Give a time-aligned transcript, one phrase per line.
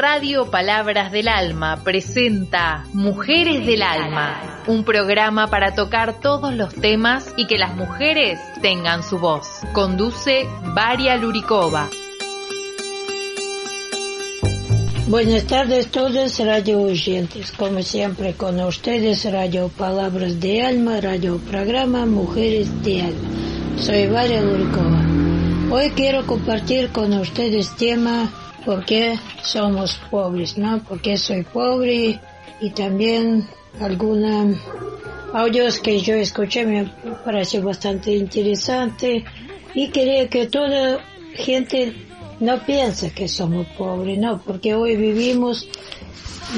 [0.00, 7.34] Radio Palabras del Alma presenta Mujeres del Alma, un programa para tocar todos los temas
[7.36, 9.60] y que las mujeres tengan su voz.
[9.74, 11.90] Conduce Varia Luricova.
[15.06, 22.06] Buenas tardes todos radio oyentes, como siempre con ustedes Radio Palabras de Alma, radio programa
[22.06, 23.28] Mujeres de Alma.
[23.76, 25.04] Soy Varia Luricova.
[25.70, 28.30] Hoy quiero compartir con ustedes tema
[28.64, 30.82] por qué somos pobres, ¿no?
[30.88, 32.20] Porque soy pobre
[32.60, 33.46] y también
[33.80, 34.56] algunos
[35.32, 36.92] audios que yo escuché me
[37.24, 39.24] pareció bastante interesante
[39.74, 40.98] y quería que toda
[41.34, 41.94] gente
[42.40, 45.68] no piense que somos pobres, no, porque hoy vivimos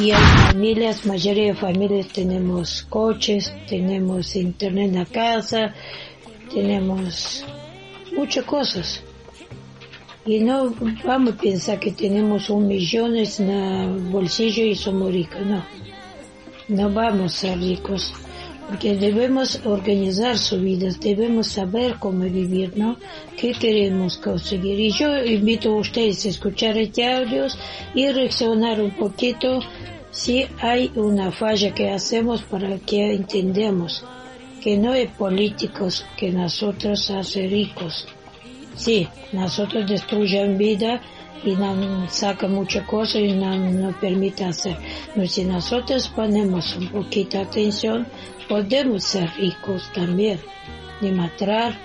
[0.00, 5.74] y hay familias, mayoría de familias tenemos coches, tenemos internet en la casa,
[6.52, 7.44] tenemos
[8.16, 9.02] muchas cosas.
[10.24, 10.72] Y no
[11.04, 15.64] vamos a pensar que tenemos un millón en el bolsillo y somos ricos, no.
[16.68, 18.12] No vamos a ser ricos,
[18.68, 22.96] porque debemos organizar su vida, debemos saber cómo vivir, ¿no?
[23.36, 24.78] ¿Qué queremos conseguir?
[24.78, 27.46] Y yo invito a ustedes a escuchar este audio
[27.92, 29.60] y reaccionar un poquito
[30.12, 34.04] si hay una falla que hacemos para que entendamos
[34.62, 38.06] que no es políticos que nosotros hace ricos.
[38.74, 41.00] Sí, nosotros destruyen vida
[41.44, 44.76] y nos saca muchas cosas y no nos permite hacer.
[45.14, 48.06] Pero si nosotros ponemos un poquito de atención,
[48.48, 50.40] podemos ser ricos también.
[51.00, 51.76] Demostrar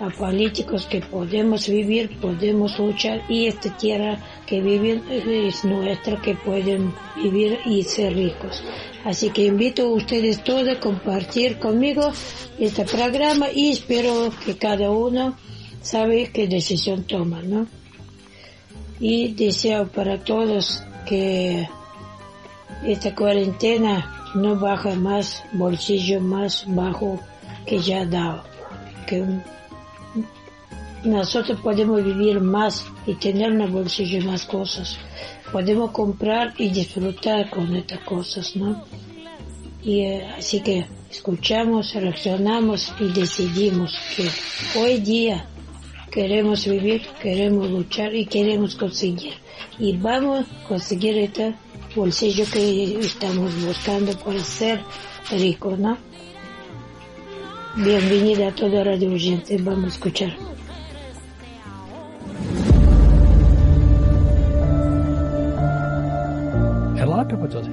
[0.00, 6.34] a políticos que podemos vivir, podemos luchar y esta tierra que viven es nuestra, que
[6.34, 8.62] pueden vivir y ser ricos.
[9.04, 12.12] Así que invito a ustedes todos a compartir conmigo
[12.58, 15.36] este programa y espero que cada uno
[15.84, 17.66] sabe qué decisión toma, ¿no?
[18.98, 21.68] Y deseo para todos que
[22.84, 27.20] esta cuarentena no baje más bolsillo más bajo
[27.66, 28.42] que ya ha dado.
[29.06, 29.24] Que
[31.04, 34.96] nosotros podemos vivir más y tener en el bolsillo más cosas.
[35.52, 38.84] Podemos comprar y disfrutar con estas cosas, ¿no?
[39.82, 44.30] Y eh, así que escuchamos, reaccionamos y decidimos que
[44.80, 45.46] hoy día
[46.14, 49.32] queremos vivir, queremos luchar y queremos conseguir.
[49.80, 51.56] Y vamos a conseguir este
[51.96, 54.80] bolsillo que estamos buscando para ser
[55.32, 55.98] ricos, ¿no?
[57.76, 60.32] Bienvenida a toda Radio Urgente, vamos a escuchar.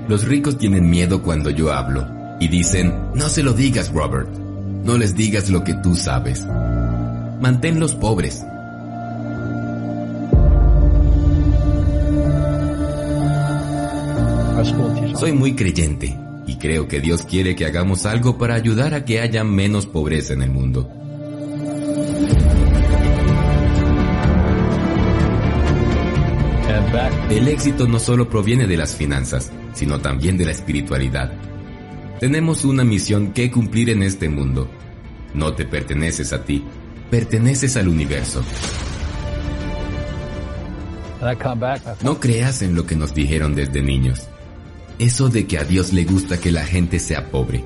[0.07, 2.07] Los ricos tienen miedo cuando yo hablo
[2.39, 4.29] y dicen, no se lo digas, Robert.
[4.83, 6.45] No les digas lo que tú sabes.
[7.41, 8.43] Manténlos pobres.
[15.19, 16.15] Soy muy creyente
[16.45, 20.33] y creo que Dios quiere que hagamos algo para ayudar a que haya menos pobreza
[20.33, 20.87] en el mundo.
[27.31, 31.33] El éxito no solo proviene de las finanzas, sino también de la espiritualidad.
[32.19, 34.69] Tenemos una misión que cumplir en este mundo.
[35.33, 36.63] No te perteneces a ti,
[37.11, 38.41] perteneces al universo.
[42.01, 44.21] No creas en lo que nos dijeron desde niños.
[44.97, 47.63] Eso de que a Dios le gusta que la gente sea pobre.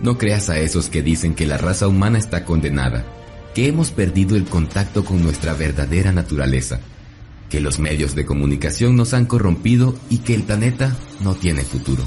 [0.00, 3.04] No creas a esos que dicen que la raza humana está condenada,
[3.54, 6.80] que hemos perdido el contacto con nuestra verdadera naturaleza,
[7.50, 12.04] que los medios de comunicación nos han corrompido y que el planeta no tiene futuro.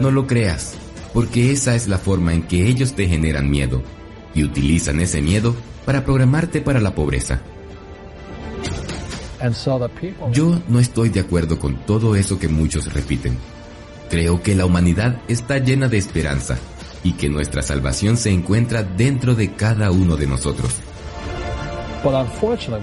[0.00, 0.76] No lo creas,
[1.14, 3.80] porque esa es la forma en que ellos te generan miedo
[4.34, 5.54] y utilizan ese miedo
[5.86, 7.40] para programarte para la pobreza.
[10.32, 13.38] Yo no estoy de acuerdo con todo eso que muchos repiten.
[14.10, 16.58] Creo que la humanidad está llena de esperanza
[17.04, 20.72] y que nuestra salvación se encuentra dentro de cada uno de nosotros.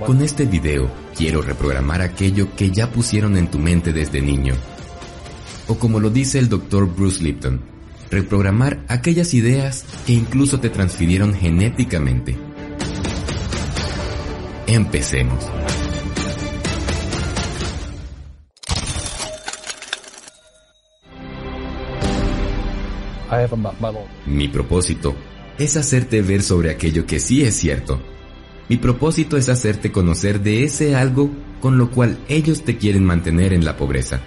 [0.06, 4.56] Con este video quiero reprogramar aquello que ya pusieron en tu mente desde niño.
[5.68, 7.62] O como lo dice el doctor Bruce Lipton,
[8.12, 12.38] reprogramar aquellas ideas que incluso te transfirieron genéticamente.
[14.68, 15.44] Empecemos.
[24.26, 25.16] Mi propósito
[25.58, 28.02] es hacerte ver sobre aquello que sí es cierto.
[28.68, 31.30] Mi propósito es hacerte conocer de ese algo
[31.62, 34.22] con lo cual ellos te quieren mantener en la pobreza.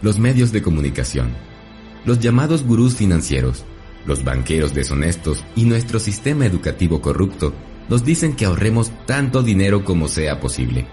[0.00, 1.32] Los medios de comunicación,
[2.04, 3.64] los llamados gurús financieros,
[4.06, 7.52] los banqueros deshonestos y nuestro sistema educativo corrupto
[7.88, 10.86] nos dicen que ahorremos tanto dinero como sea posible.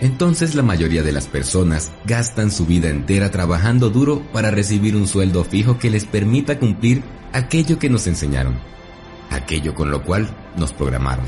[0.00, 5.06] Entonces la mayoría de las personas gastan su vida entera trabajando duro para recibir un
[5.06, 7.02] sueldo fijo que les permita cumplir
[7.32, 8.56] aquello que nos enseñaron,
[9.30, 11.26] aquello con lo cual nos programaron.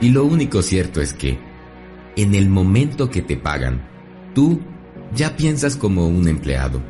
[0.00, 1.38] Y lo único cierto es que,
[2.16, 3.82] en el momento que te pagan,
[4.34, 4.60] tú
[5.14, 6.82] ya piensas como un empleado.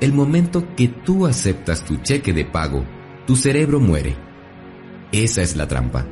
[0.00, 2.84] El momento que tú aceptas tu cheque de pago,
[3.26, 4.28] tu cerebro muere
[5.12, 6.04] esa es la trampa.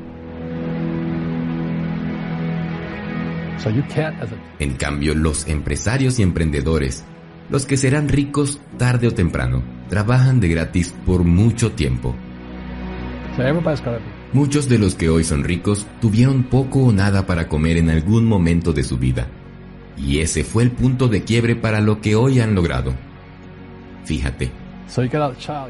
[4.59, 7.05] En cambio, los empresarios y emprendedores,
[7.49, 12.15] los que serán ricos tarde o temprano, trabajan de gratis por mucho tiempo.
[14.33, 18.25] Muchos de los que hoy son ricos tuvieron poco o nada para comer en algún
[18.25, 19.27] momento de su vida.
[19.97, 22.93] Y ese fue el punto de quiebre para lo que hoy han logrado.
[24.05, 24.51] Fíjate.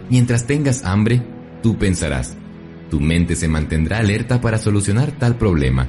[0.10, 1.22] Mientras tengas hambre,
[1.64, 2.36] tú pensarás,
[2.90, 5.88] tu mente se mantendrá alerta para solucionar tal problema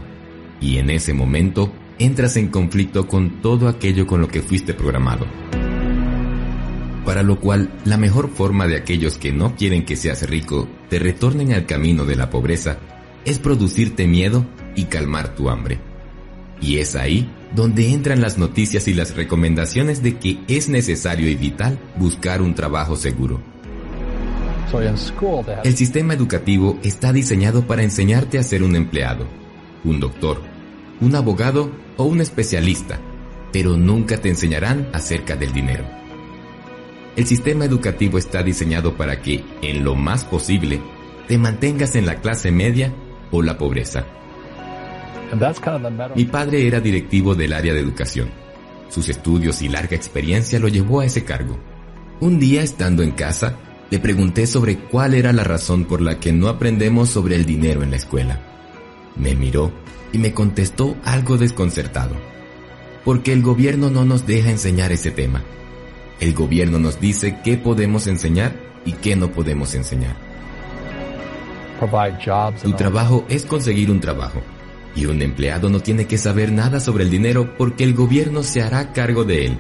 [0.61, 5.27] y en ese momento entras en conflicto con todo aquello con lo que fuiste programado.
[7.05, 10.99] Para lo cual, la mejor forma de aquellos que no quieren que seas rico te
[10.99, 12.79] retornen al camino de la pobreza
[13.25, 15.79] es producirte miedo y calmar tu hambre.
[16.61, 21.35] Y es ahí donde entran las noticias y las recomendaciones de que es necesario y
[21.35, 23.41] vital buscar un trabajo seguro
[25.65, 29.27] el sistema educativo está diseñado para enseñarte a ser un empleado,
[29.83, 30.43] un doctor,
[31.01, 32.99] un abogado o un especialista,
[33.51, 35.85] pero nunca te enseñarán acerca del dinero.
[37.19, 40.81] El sistema educativo está diseñado para que, en lo más posible,
[41.27, 42.95] te mantengas en la clase media
[43.33, 44.07] o la pobreza.
[46.15, 48.31] Mi padre era directivo del área de educación.
[48.89, 51.59] Sus estudios y larga experiencia lo llevó a ese cargo.
[52.21, 53.57] Un día, estando en casa,
[53.91, 57.83] le pregunté sobre cuál era la razón por la que no aprendemos sobre el dinero
[57.83, 58.39] en la escuela.
[59.17, 59.73] Me miró
[60.13, 62.15] y me contestó algo desconcertado.
[63.05, 65.43] Porque el gobierno no nos deja enseñar ese tema.
[66.21, 68.53] El gobierno nos dice qué podemos enseñar
[68.85, 70.17] y qué no podemos enseñar.
[72.63, 74.43] Tu trabajo es conseguir un trabajo.
[74.97, 78.63] Y un empleado no tiene que saber nada sobre el dinero porque el gobierno se
[78.63, 79.59] hará cargo de él.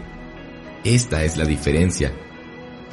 [0.84, 2.12] Esta es la diferencia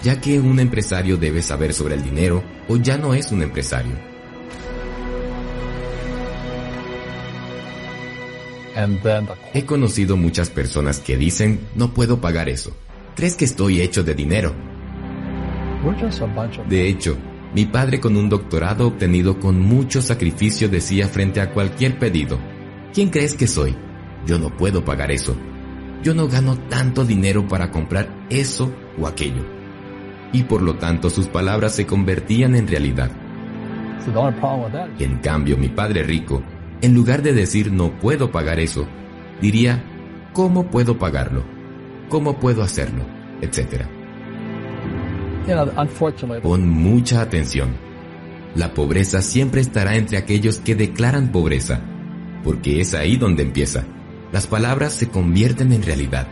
[0.05, 3.93] ya que un empresario debe saber sobre el dinero o ya no es un empresario.
[9.53, 12.75] He conocido muchas personas que dicen, no puedo pagar eso.
[13.15, 14.53] ¿Crees que estoy hecho de dinero?
[16.67, 17.17] De hecho,
[17.53, 22.37] mi padre con un doctorado obtenido con mucho sacrificio decía frente a cualquier pedido,
[22.93, 23.75] ¿quién crees que soy?
[24.25, 25.35] Yo no puedo pagar eso.
[26.03, 29.55] Yo no gano tanto dinero para comprar eso o aquello
[30.35, 33.09] y por lo tanto sus palabras se convertían en realidad.
[34.99, 36.43] En cambio, mi padre rico,
[36.81, 38.85] en lugar de decir no puedo pagar eso,
[39.41, 39.83] diría
[40.33, 41.54] ¿cómo puedo pagarlo?
[42.09, 43.05] ¿Cómo puedo hacerlo?
[43.41, 43.89] Etcétera.
[46.41, 47.69] Pon mucha atención.
[48.55, 51.81] La pobreza siempre estará entre aquellos que declaran pobreza,
[52.43, 53.85] porque es ahí donde empieza.
[54.31, 56.27] Las palabras se convierten en realidad.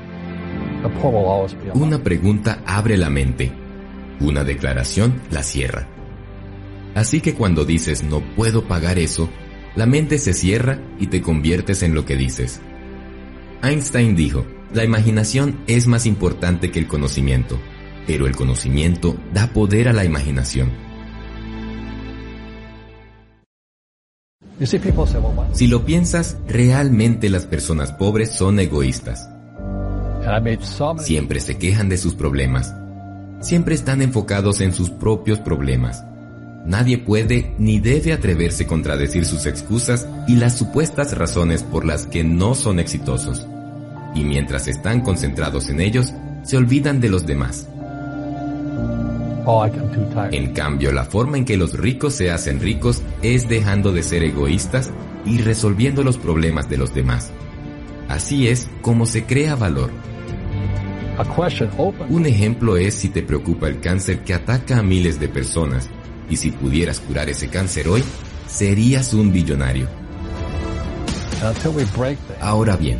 [1.73, 3.63] Una pregunta abre la mente
[4.23, 5.87] una declaración la cierra.
[6.95, 9.29] Así que cuando dices no puedo pagar eso,
[9.75, 12.61] la mente se cierra y te conviertes en lo que dices.
[13.63, 17.59] Einstein dijo, la imaginación es más importante que el conocimiento,
[18.07, 20.71] pero el conocimiento da poder a la imaginación.
[25.53, 29.29] Si lo piensas, realmente las personas pobres son egoístas.
[30.99, 32.73] Siempre se quejan de sus problemas,
[33.41, 36.03] siempre están enfocados en sus propios problemas.
[36.65, 42.07] Nadie puede ni debe atreverse a contradecir sus excusas y las supuestas razones por las
[42.07, 43.45] que no son exitosos.
[44.15, 47.67] Y mientras están concentrados en ellos, se olvidan de los demás.
[50.31, 54.23] En cambio, la forma en que los ricos se hacen ricos es dejando de ser
[54.23, 54.91] egoístas
[55.25, 57.31] y resolviendo los problemas de los demás.
[58.07, 59.91] Así es como se crea valor.
[62.09, 65.89] Un ejemplo es si te preocupa el cáncer que ataca a miles de personas
[66.29, 68.03] y si pudieras curar ese cáncer hoy,
[68.47, 69.87] serías un billonario.
[72.41, 72.99] Ahora bien,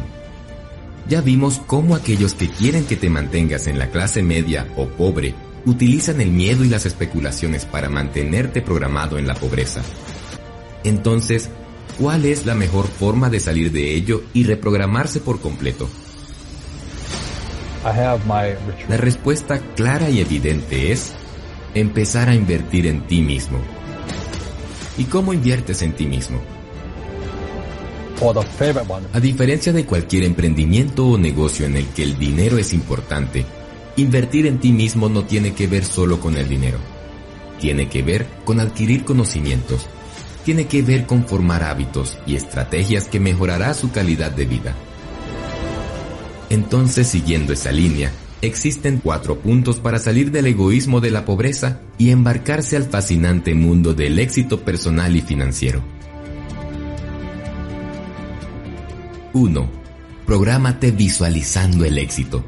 [1.08, 5.36] ya vimos cómo aquellos que quieren que te mantengas en la clase media o pobre
[5.66, 9.82] utilizan el miedo y las especulaciones para mantenerte programado en la pobreza.
[10.84, 11.50] Entonces,
[12.00, 15.90] ¿cuál es la mejor forma de salir de ello y reprogramarse por completo?
[18.88, 21.14] La respuesta clara y evidente es
[21.74, 23.60] empezar a invertir en ti mismo.
[24.98, 26.42] ¿Y cómo inviertes en ti mismo?
[29.14, 33.46] A diferencia de cualquier emprendimiento o negocio en el que el dinero es importante,
[33.98, 36.78] invertir en ti mismo no tiene que ver solo con el dinero.
[37.60, 39.88] Tiene que ver con adquirir conocimientos.
[40.44, 44.76] Tiene que ver con formar hábitos y estrategias que mejorará su calidad de vida.
[46.50, 52.10] Entonces, siguiendo esa línea, existen cuatro puntos para salir del egoísmo de la pobreza y
[52.10, 55.93] embarcarse al fascinante mundo del éxito personal y financiero.
[59.34, 59.70] 1.
[60.26, 62.44] Prográmate visualizando el éxito.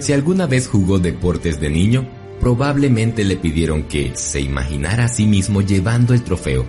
[0.00, 2.06] Si alguna vez jugó deportes de niño,
[2.38, 6.66] probablemente le pidieron que se imaginara a sí mismo llevando el trofeo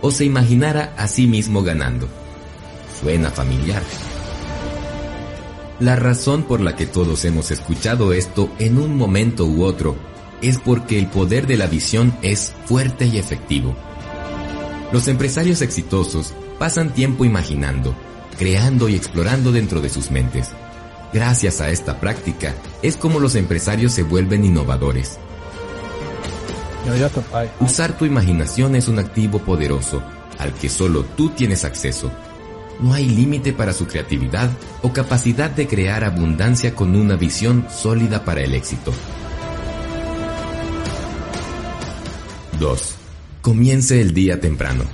[0.00, 2.08] o se imaginara a sí mismo ganando.
[3.00, 3.82] Suena familiar.
[5.80, 9.96] La razón por la que todos hemos escuchado esto en un momento u otro
[10.42, 13.74] es porque el poder de la visión es fuerte y efectivo.
[14.90, 17.94] Los empresarios exitosos pasan tiempo imaginando,
[18.38, 20.50] creando y explorando dentro de sus mentes.
[21.12, 25.18] Gracias a esta práctica es como los empresarios se vuelven innovadores.
[27.60, 30.02] Usar tu imaginación es un activo poderoso
[30.38, 32.10] al que solo tú tienes acceso.
[32.80, 34.50] No hay límite para su creatividad
[34.82, 38.92] o capacidad de crear abundancia con una visión sólida para el éxito.
[42.58, 42.97] 2.
[43.48, 44.84] Comience el día temprano.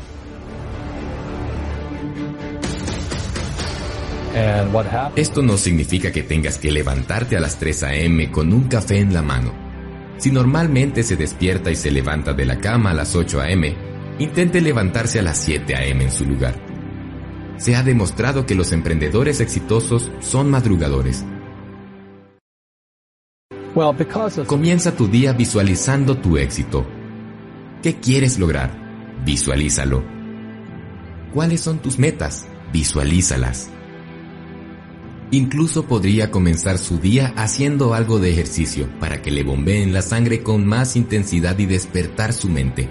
[5.16, 8.30] Esto no significa que tengas que levantarte a las 3 a.m.
[8.30, 9.52] con un café en la mano
[10.18, 13.74] si normalmente se despierta y se levanta de la cama a las 8 a.m.,
[14.20, 16.04] intente levantarse a las 7 a.m.
[16.04, 16.54] en su lugar.
[17.56, 21.24] Se ha demostrado que los emprendedores exitosos son madrugadores.
[24.46, 26.86] Comienza tu día visualizando tu éxito.
[27.84, 28.74] ¿Qué quieres lograr?
[29.26, 30.02] Visualízalo.
[31.34, 32.46] ¿Cuáles son tus metas?
[32.72, 33.68] Visualízalas.
[35.30, 40.42] Incluso podría comenzar su día haciendo algo de ejercicio para que le bombeen la sangre
[40.42, 42.88] con más intensidad y despertar su mente.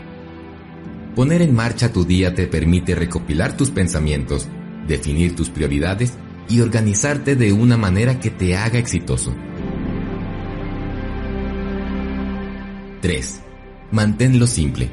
[1.16, 4.48] Poner en marcha tu día te permite recopilar tus pensamientos,
[4.88, 6.14] definir tus prioridades
[6.48, 9.34] y organizarte de una manera que te haga exitoso.
[13.02, 13.43] 3.
[13.94, 14.90] Manténlo simple.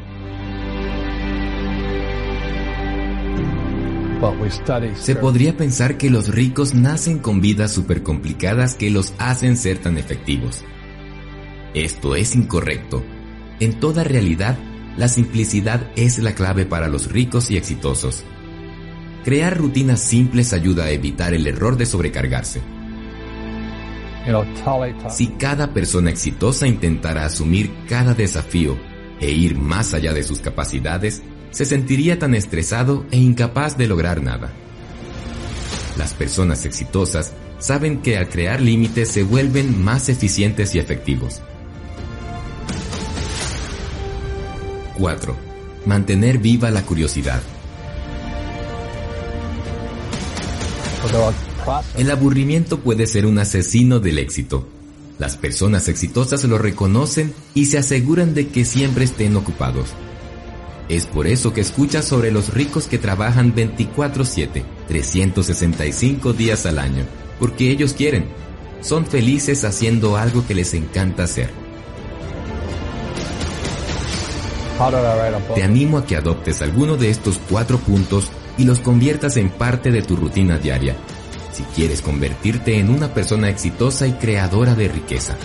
[4.96, 9.78] Se podría pensar que los ricos nacen con vidas súper complicadas que los hacen ser
[9.78, 10.62] tan efectivos.
[11.72, 13.02] Esto es incorrecto.
[13.58, 14.58] En toda realidad,
[14.98, 18.22] la simplicidad es la clave para los ricos y exitosos.
[19.24, 22.60] Crear rutinas simples ayuda a evitar el error de sobrecargarse.
[25.08, 28.89] Si cada persona exitosa intentara asumir cada desafío
[29.20, 34.22] e ir más allá de sus capacidades, se sentiría tan estresado e incapaz de lograr
[34.22, 34.50] nada.
[35.96, 41.42] Las personas exitosas saben que al crear límites se vuelven más eficientes y efectivos.
[44.96, 45.36] 4.
[45.86, 47.42] Mantener viva la curiosidad.
[51.96, 54.68] El aburrimiento puede ser un asesino del éxito.
[55.20, 59.90] Las personas exitosas lo reconocen y se aseguran de que siempre estén ocupados.
[60.88, 67.04] Es por eso que escuchas sobre los ricos que trabajan 24/7, 365 días al año,
[67.38, 68.28] porque ellos quieren.
[68.80, 71.50] Son felices haciendo algo que les encanta hacer.
[75.54, 79.90] Te animo a que adoptes alguno de estos cuatro puntos y los conviertas en parte
[79.90, 80.96] de tu rutina diaria,
[81.60, 85.36] si quieres convertirte en una persona exitosa y creadora de riqueza.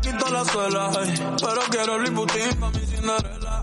[0.00, 3.62] quito las suelas, ay, pero quiero el Putin pa' mi Cinderella.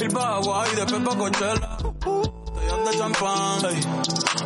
[0.00, 1.76] Ir pa' Hawaii, después pa' Coachella.
[2.62, 3.60] Estoy de champán,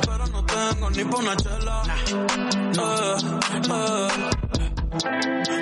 [0.07, 1.83] pero no tengo ni pa' una chela.
[2.79, 3.17] Eh,
[3.53, 4.09] eh.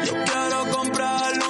[0.07, 1.44] Yo quiero comprarlo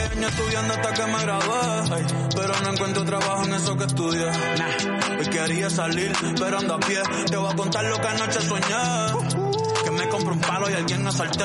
[0.00, 2.06] estudiando hasta que me gradué.
[2.34, 4.26] pero no encuentro trabajo en eso que estudié.
[4.26, 5.18] Nah.
[5.18, 7.02] Hoy quería salir, pero ando a pie.
[7.30, 9.84] Te voy a contar lo que anoche soñé.
[9.84, 11.44] Que me compré un palo y alguien me asalté.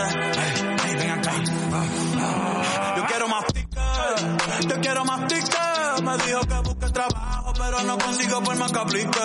[0.84, 1.32] Hey, ven acá.
[2.98, 6.02] Yo quiero más tickets, yo quiero más tickets.
[6.04, 9.20] Me dijo que busque trabajo, pero no consigo por más que aplique.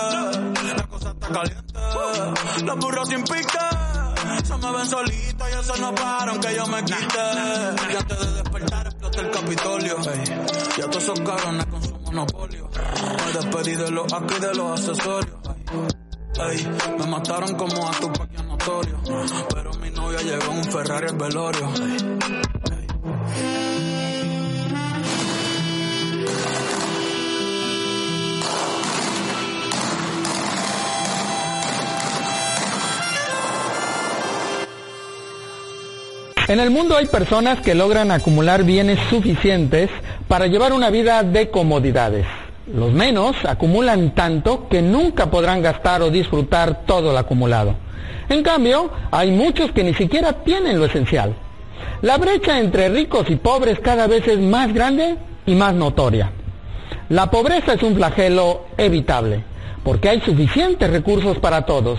[0.76, 3.96] La cosa está caliente, los burros sin pique.
[4.44, 7.18] Se me ven solitos y eso no para aunque yo me quite.
[7.92, 8.35] Y antes de
[9.16, 9.96] despertar el Capitolio.
[10.76, 12.68] ya todos esos cabrones con su monopolio.
[13.26, 15.36] Me despedí de los aquí de los accesorios.
[16.38, 18.08] Ey, me mataron como a tu
[18.44, 19.00] notorio.
[19.54, 21.72] Pero mi novia llegó en un Ferrari al velorio.
[36.48, 39.90] En el mundo hay personas que logran acumular bienes suficientes
[40.28, 42.24] para llevar una vida de comodidades.
[42.72, 47.74] Los menos acumulan tanto que nunca podrán gastar o disfrutar todo lo acumulado.
[48.28, 51.34] En cambio, hay muchos que ni siquiera tienen lo esencial.
[52.02, 56.30] La brecha entre ricos y pobres cada vez es más grande y más notoria.
[57.08, 59.42] La pobreza es un flagelo evitable,
[59.82, 61.98] porque hay suficientes recursos para todos,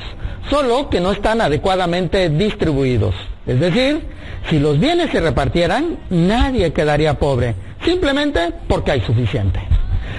[0.50, 3.14] solo que no están adecuadamente distribuidos.
[3.48, 4.02] Es decir,
[4.50, 7.56] si los bienes se repartieran, nadie quedaría pobre,
[7.86, 9.60] simplemente porque hay suficiente.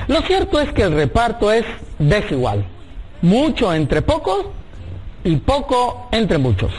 [0.08, 1.64] Lo cierto es que el reparto es
[1.98, 2.64] desigual,
[3.20, 4.46] mucho entre pocos
[5.24, 6.72] y poco entre muchos.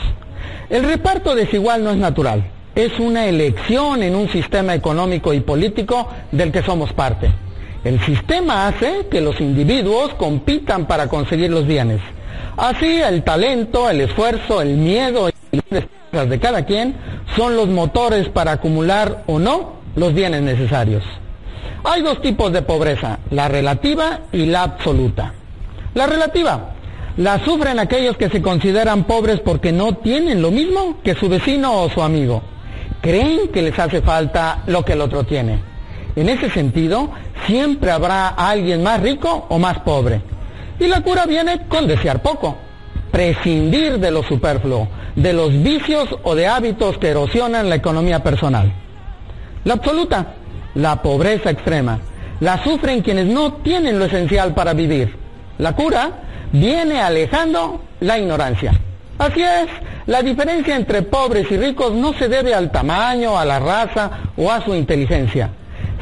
[0.68, 6.08] El reparto desigual no es natural, es una elección en un sistema económico y político
[6.32, 7.30] del que somos parte.
[7.84, 12.00] El sistema hace que los individuos compitan para conseguir los bienes.
[12.56, 15.60] Así el talento, el esfuerzo, el miedo y
[16.12, 16.96] de cada quien
[17.36, 21.04] son los motores para acumular o no los bienes necesarios.
[21.84, 25.32] Hay dos tipos de pobreza, la relativa y la absoluta.
[25.94, 26.74] La relativa
[27.16, 31.80] la sufren aquellos que se consideran pobres porque no tienen lo mismo que su vecino
[31.80, 32.42] o su amigo.
[33.00, 35.58] Creen que les hace falta lo que el otro tiene.
[36.16, 37.10] En ese sentido,
[37.46, 40.22] siempre habrá alguien más rico o más pobre.
[40.78, 42.56] Y la cura viene con desear poco,
[43.10, 48.72] prescindir de lo superfluo, de los vicios o de hábitos que erosionan la economía personal.
[49.64, 50.34] La absoluta,
[50.74, 51.98] la pobreza extrema,
[52.40, 55.14] la sufren quienes no tienen lo esencial para vivir.
[55.58, 56.10] La cura
[56.52, 58.72] viene alejando la ignorancia.
[59.18, 59.66] Así es,
[60.06, 64.50] la diferencia entre pobres y ricos no se debe al tamaño, a la raza o
[64.50, 65.50] a su inteligencia.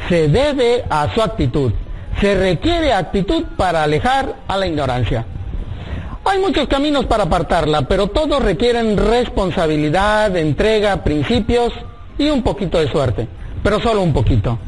[0.07, 1.73] Se debe a su actitud.
[2.21, 5.25] Se requiere actitud para alejar a la ignorancia.
[6.29, 11.73] Hay muchos caminos para apartarla, pero todos requieren responsabilidad, entrega, principios
[12.19, 13.27] y un poquito de suerte,
[13.63, 14.59] pero solo un poquito.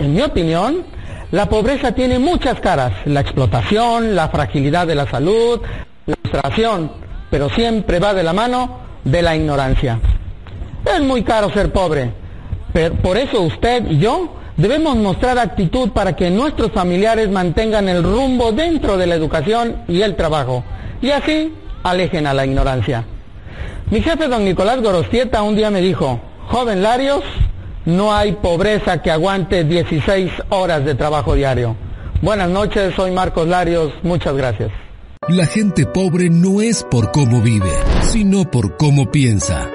[0.00, 0.82] En mi opinión,
[1.30, 5.60] la pobreza tiene muchas caras, la explotación, la fragilidad de la salud,
[6.04, 6.90] la frustración,
[7.30, 10.00] pero siempre va de la mano de la ignorancia.
[10.84, 12.10] Es muy caro ser pobre,
[12.72, 18.02] pero por eso usted y yo debemos mostrar actitud para que nuestros familiares mantengan el
[18.02, 20.64] rumbo dentro de la educación y el trabajo
[21.04, 23.04] y así alejen a la ignorancia.
[23.90, 27.22] Mi jefe, don Nicolás Gorostieta, un día me dijo, joven Larios,
[27.84, 31.76] no hay pobreza que aguante 16 horas de trabajo diario.
[32.22, 34.70] Buenas noches, soy Marcos Larios, muchas gracias.
[35.28, 39.68] La gente pobre no es por cómo vive, sino por cómo piensa.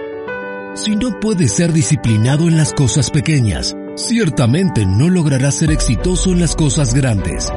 [0.73, 6.39] Si no puedes ser disciplinado en las cosas pequeñas, ciertamente no lograrás ser exitoso en
[6.39, 7.51] las cosas grandes.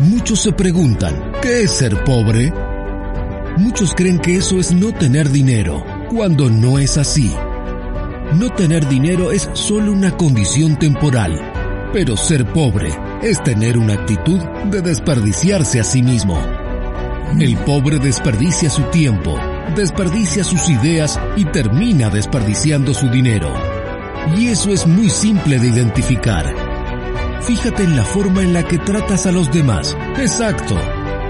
[0.00, 2.52] Muchos se preguntan, ¿qué es ser pobre?
[3.56, 7.32] Muchos creen que eso es no tener dinero, cuando no es así.
[8.34, 12.90] No tener dinero es solo una condición temporal, pero ser pobre
[13.22, 14.38] es tener una actitud
[14.70, 16.38] de desperdiciarse a sí mismo.
[17.40, 19.38] El pobre desperdicia su tiempo,
[19.74, 23.54] desperdicia sus ideas y termina desperdiciando su dinero.
[24.36, 26.54] Y eso es muy simple de identificar.
[27.40, 29.96] Fíjate en la forma en la que tratas a los demás.
[30.18, 30.76] Exacto.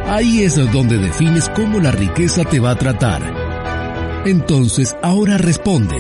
[0.09, 4.23] Ahí es donde defines cómo la riqueza te va a tratar.
[4.25, 5.97] Entonces, ahora responde.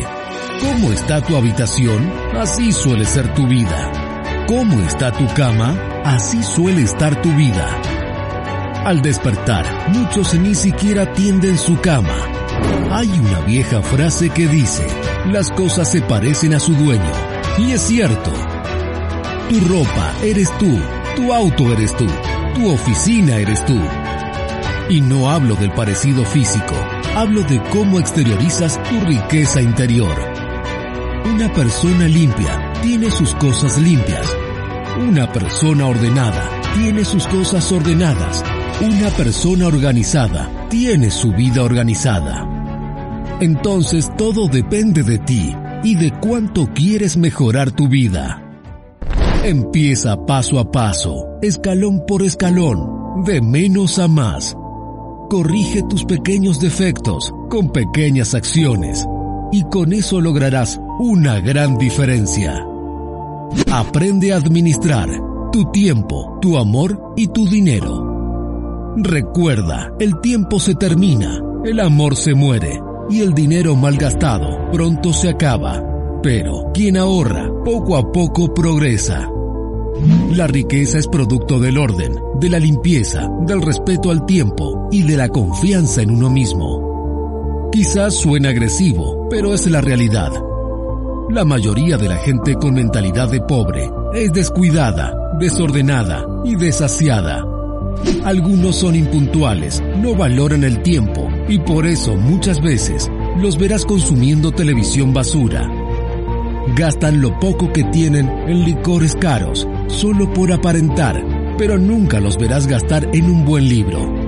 [0.60, 2.08] ¿Cómo está tu habitación?
[2.38, 3.92] Así suele ser tu vida.
[4.46, 5.76] ¿Cómo está tu cama?
[6.04, 7.66] Así suele estar tu vida.
[8.84, 12.16] Al despertar, muchos ni siquiera tienden su cama.
[12.92, 14.86] Hay una vieja frase que dice,
[15.32, 17.12] las cosas se parecen a su dueño.
[17.58, 18.32] Y es cierto.
[19.48, 20.78] Tu ropa eres tú,
[21.16, 22.06] tu auto eres tú,
[22.56, 23.78] tu oficina eres tú.
[24.88, 26.74] Y no hablo del parecido físico,
[27.14, 30.14] hablo de cómo exteriorizas tu riqueza interior.
[31.34, 34.34] Una persona limpia tiene sus cosas limpias.
[34.98, 38.42] Una persona ordenada tiene sus cosas ordenadas.
[38.80, 42.48] Una persona organizada tiene su vida organizada.
[43.40, 48.45] Entonces todo depende de ti y de cuánto quieres mejorar tu vida.
[49.46, 54.56] Empieza paso a paso, escalón por escalón, de menos a más.
[55.30, 59.06] Corrige tus pequeños defectos con pequeñas acciones
[59.52, 62.66] y con eso lograrás una gran diferencia.
[63.70, 65.10] Aprende a administrar
[65.52, 68.96] tu tiempo, tu amor y tu dinero.
[68.96, 75.28] Recuerda, el tiempo se termina, el amor se muere y el dinero malgastado pronto se
[75.28, 75.84] acaba.
[76.20, 79.30] Pero quien ahorra poco a poco progresa.
[80.30, 85.16] La riqueza es producto del orden, de la limpieza, del respeto al tiempo y de
[85.16, 87.68] la confianza en uno mismo.
[87.72, 90.32] Quizás suene agresivo, pero es la realidad.
[91.30, 97.44] La mayoría de la gente con mentalidad de pobre es descuidada, desordenada y desasiada.
[98.24, 104.52] Algunos son impuntuales, no valoran el tiempo y por eso muchas veces los verás consumiendo
[104.52, 105.68] televisión basura.
[106.74, 111.22] Gastan lo poco que tienen en licores caros, solo por aparentar,
[111.58, 114.26] pero nunca los verás gastar en un buen libro.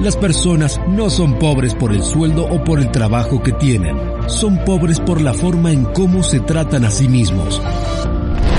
[0.00, 3.96] Las personas no son pobres por el sueldo o por el trabajo que tienen,
[4.28, 7.60] son pobres por la forma en cómo se tratan a sí mismos.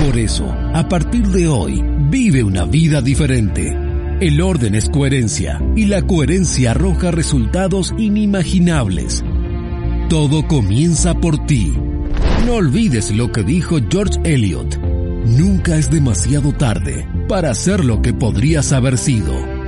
[0.06, 3.76] Por eso, a partir de hoy, vive una vida diferente.
[4.20, 9.24] El orden es coherencia y la coherencia arroja resultados inimaginables.
[10.10, 11.74] Todo comienza por ti.
[12.46, 14.91] No olvides lo que dijo George Eliot.
[15.26, 19.62] Nunca es demasiado tarde para hacer lo que podrías haber sido.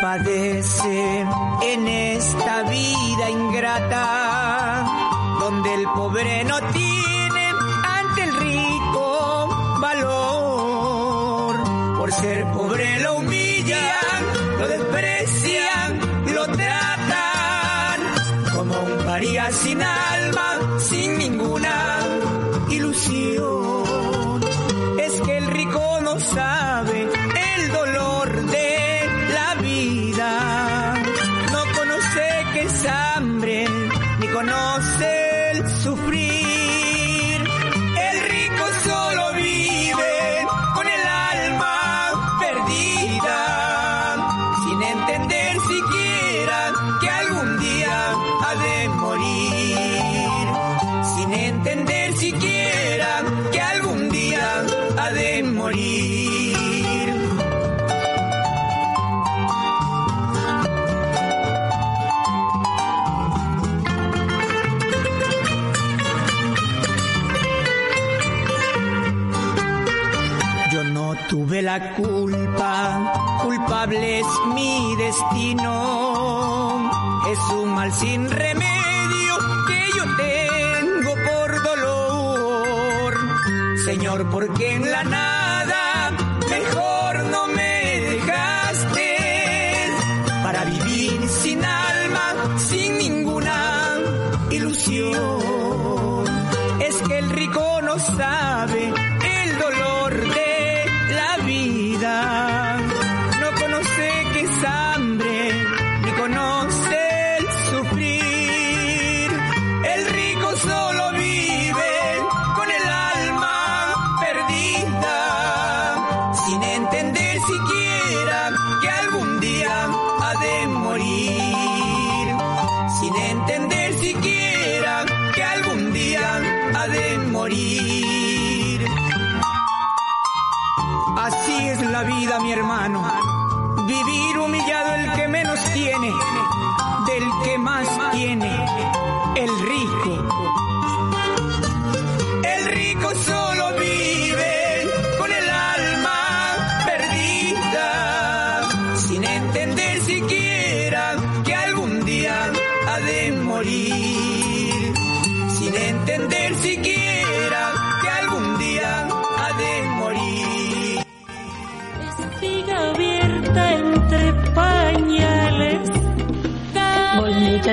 [0.00, 0.99] padece
[1.62, 4.86] en esta vida ingrata,
[5.40, 7.52] donde el pobre no tiene
[7.98, 9.48] ante el rico
[9.80, 11.56] valor.
[11.98, 14.24] Por ser pobre lo humillan,
[14.58, 15.79] lo desprecian,
[56.10, 56.40] morir.
[71.62, 76.90] la culpa, culpable es mi destino.
[77.30, 83.14] Es un mal sin remedio que yo tengo por dolor.
[83.84, 85.29] Señor, porque en la nada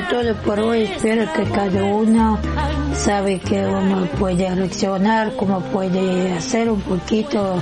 [0.04, 0.84] todo por hoy.
[0.84, 2.40] Espero que cada uno
[2.94, 7.62] sabe que uno puede reaccionar, cómo puede hacer un poquito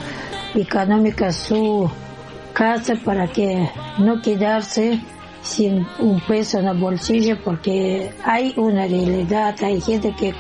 [0.54, 1.90] económica su
[2.54, 3.70] casa para que
[4.00, 5.00] no quedarse
[5.42, 10.34] sin un peso en el bolsillo porque hay una realidad, hay gente que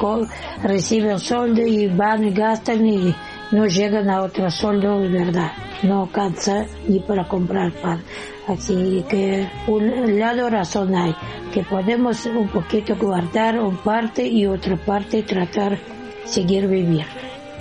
[0.64, 3.16] recibe un sueldo y van y gastan y
[3.52, 5.52] no llegan a otro sueldo de verdad
[5.84, 8.04] no alcanza ni para comprar pan.
[8.48, 11.16] Así que un lado razón hay,
[11.54, 15.78] que podemos un poquito guardar una parte y otra parte tratar
[16.26, 17.06] seguir vivir.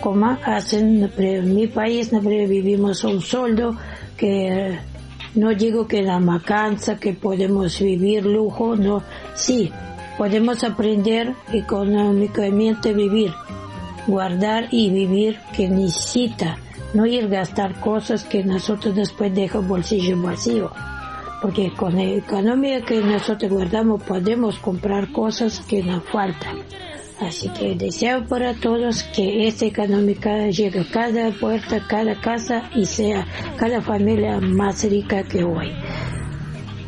[0.00, 3.76] Como hacen en mi país, vivimos un sueldo
[4.16, 4.78] que
[5.34, 9.02] no digo que la alcanza, que podemos vivir lujo, no,
[9.34, 9.72] sí,
[10.18, 13.32] podemos aprender económicamente vivir,
[14.06, 16.58] guardar y vivir que necesita
[16.94, 20.70] no ir a gastar cosas que nosotros después dejamos bolsillo vacío.
[21.42, 26.58] Porque con la economía que nosotros guardamos podemos comprar cosas que nos faltan.
[27.20, 32.86] Así que deseo para todos que esta económica llegue a cada puerta, cada casa y
[32.86, 35.70] sea cada familia más rica que hoy.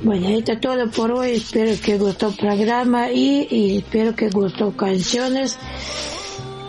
[0.02, 1.32] Bueno, esto es todo por hoy.
[1.32, 5.58] Espero que gustó el programa y espero que gustó canciones.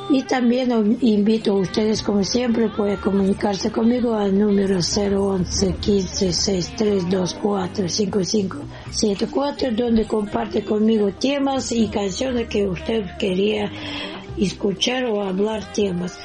[0.10, 7.90] Y también invito a ustedes, como siempre, pueden comunicarse conmigo al número 011 15 6324
[7.90, 13.70] 5574, donde comparte conmigo temas y canciones que usted quería
[14.38, 16.18] escuchar o hablar temas.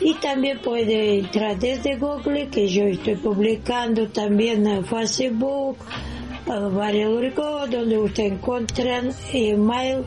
[0.00, 5.76] Y también puede entrar desde Google, que yo estoy publicando también en Facebook,
[6.48, 7.34] varios
[7.70, 10.04] donde usted encuentra email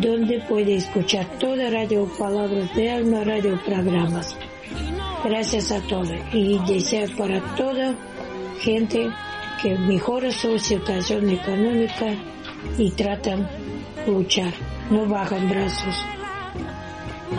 [0.00, 4.34] donde puede escuchar toda Radio Palabras de Alma, Radio Programas.
[5.24, 7.94] Gracias a todos y deseo para toda
[8.60, 9.10] gente
[9.60, 12.06] que mejore su situación económica
[12.78, 13.48] y tratan
[14.06, 14.52] de luchar,
[14.90, 15.96] no bajan brazos.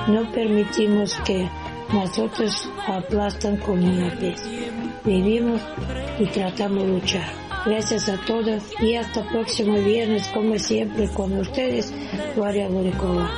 [0.08, 1.50] No permitimos que
[1.92, 4.44] nosotros aplastan con una vez.
[5.04, 5.62] Vivimos
[6.20, 7.49] y tratamos de luchar.
[7.66, 11.94] Gracias a todos y hasta el próximo viernes, como siempre, con ustedes,
[12.36, 13.30] Gloria Loricova.